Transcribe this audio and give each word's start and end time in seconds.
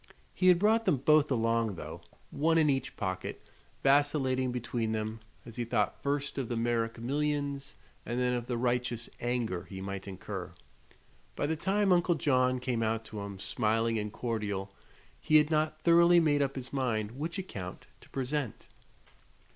He 0.33 0.47
had 0.47 0.57
brought 0.57 0.85
them 0.85 0.97
both 0.97 1.29
along, 1.29 1.75
though, 1.75 2.01
one 2.31 2.57
in 2.57 2.71
each 2.71 2.97
pocket, 2.97 3.39
vacillating 3.83 4.51
between 4.51 4.93
them 4.93 5.19
as 5.45 5.57
he 5.57 5.63
thought 5.63 6.01
first 6.01 6.39
of 6.39 6.49
the 6.49 6.57
Merrick 6.57 6.97
millions 6.97 7.75
and 8.03 8.19
then 8.19 8.33
of 8.33 8.47
the 8.47 8.57
righteous 8.57 9.11
anger 9.19 9.65
he 9.65 9.79
might 9.79 10.07
incur. 10.07 10.53
By 11.35 11.45
the 11.45 11.55
time 11.55 11.93
Uncle 11.93 12.15
John 12.15 12.59
came 12.59 12.81
out 12.81 13.05
to 13.05 13.19
him, 13.19 13.37
smiling 13.37 13.99
and 13.99 14.11
cordial, 14.11 14.73
he 15.19 15.35
had 15.35 15.51
not 15.51 15.83
thoroughly 15.83 16.19
made 16.19 16.41
up 16.41 16.55
his 16.55 16.73
mind 16.73 17.11
which 17.11 17.37
account 17.37 17.85
to 18.01 18.09
present. 18.09 18.65